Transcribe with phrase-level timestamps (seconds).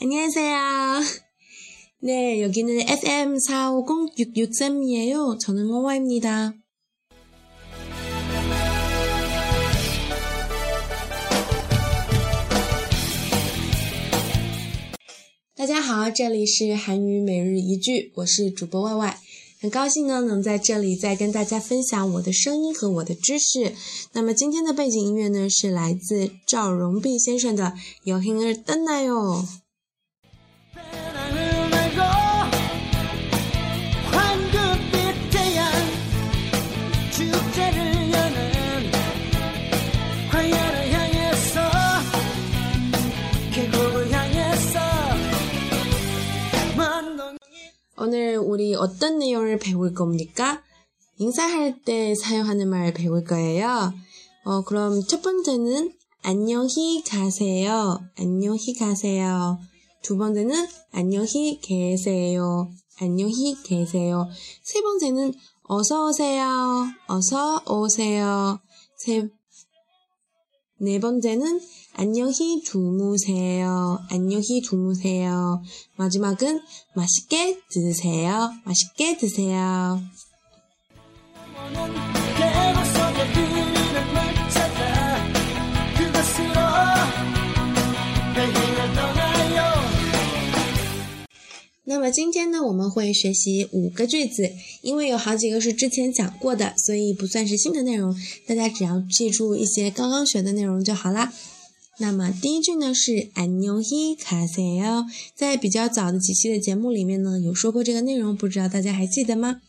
[0.00, 1.02] 안녕하세요.
[2.00, 5.38] 네, 여기는 FM 450663이에요.
[5.38, 6.54] 저는 워와입니다.
[15.54, 19.16] 大家好，这里是韩语每日一句，我是主播 Y Y，
[19.60, 23.74] 很高兴呢能在这里再跟大家分享我的声音和我的知识。
[24.12, 27.72] 那么今天的背景音乐呢是来自赵荣弼先生的《
[28.04, 29.46] 여행을떠나요》。
[48.81, 50.63] 어떤 내용을 배울 겁니까?
[51.17, 53.93] 인사할 때 사용하는 말 배울 거예요.
[54.43, 57.99] 어, 그럼 첫 번째는 안녕히 가세요.
[58.17, 59.59] 안녕히 가세요.
[60.01, 62.71] 두 번째는 안녕히 계세요.
[62.99, 64.27] 안녕히 계세요.
[64.63, 66.87] 세 번째는 어서 오세요.
[67.07, 68.59] 어서 오세요.
[68.97, 69.29] 세,
[70.83, 71.61] 네 번째는
[71.93, 73.99] 안녕히 주무세요.
[74.09, 75.61] 안녕히 주무세요.
[75.95, 76.59] 마지막은
[76.95, 78.49] 맛있게 드세요.
[78.65, 80.01] 맛있게 드세요.
[91.90, 94.50] 那么今天呢，我们会学习五个句子，
[94.82, 98.12] 因为有好几个是之前讲过的，所以不算是新的内容。
[98.46, 101.32] 大家只要记住一些刚刚学的内容就好啦。
[101.98, 109.60] 那么第一句呢是안녕히가세 요， 在比较早的几期的节目里面呢有说过这个内容，不知道大家还记得吗？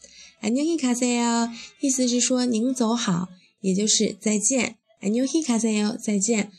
[0.42, 3.30] 안녕히가세 요， 意思是说您走好，
[3.61, 4.75] 也就是再见。
[5.02, 6.52] 안녕히가세 요， 再见。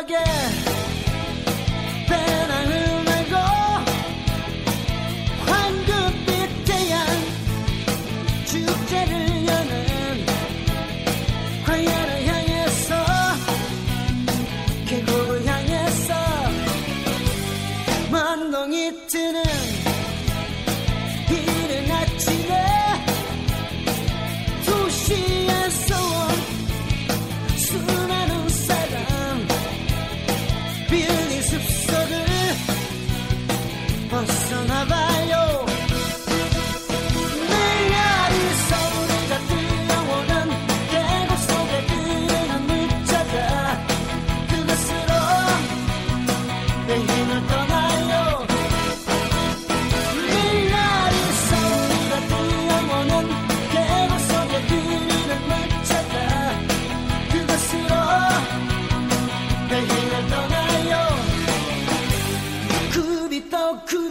[0.00, 0.53] again.
[63.74, 64.03] 僕